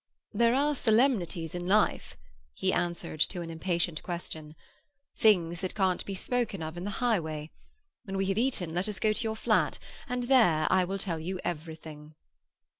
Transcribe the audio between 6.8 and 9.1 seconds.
the highway. When we have eaten, let us